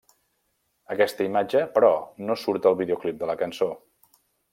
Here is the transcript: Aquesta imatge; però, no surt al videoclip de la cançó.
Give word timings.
Aquesta 0.95 1.27
imatge; 1.27 1.61
però, 1.75 1.91
no 2.29 2.37
surt 2.45 2.65
al 2.71 2.79
videoclip 2.83 3.21
de 3.21 3.29
la 3.33 3.37
cançó. 3.43 3.69